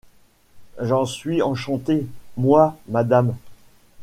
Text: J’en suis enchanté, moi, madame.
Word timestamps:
J’en 0.79 1.05
suis 1.05 1.43
enchanté, 1.43 2.07
moi, 2.35 2.75
madame. 2.87 3.35